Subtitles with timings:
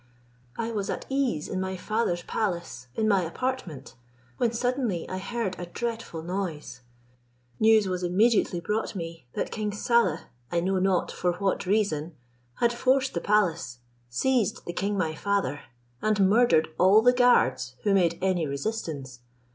[0.57, 3.93] I was at ease in my father's palace, in my apartment,
[4.37, 6.81] when suddenly I heard a dreadful noise:
[7.59, 12.15] news was immediately brought me, that king Saleh, I know not for what reason,
[12.55, 13.77] had forced the palace,
[14.09, 15.65] seized the king my father,
[16.01, 19.19] and murdered all the guards who made any resistance.